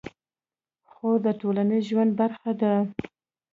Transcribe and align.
خور 0.89 1.17
د 1.25 1.27
ټولنیز 1.41 1.83
ژوند 1.89 2.11
برخه 2.19 2.51
ده. 2.61 2.73